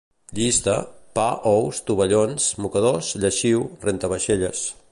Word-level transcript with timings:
Llista: 0.37 0.77
pa, 1.17 1.25
ous, 1.51 1.81
tovallons, 1.91 2.47
mocadors, 2.65 3.11
lleixiu, 3.25 3.65
rentavaixelles 3.89 4.65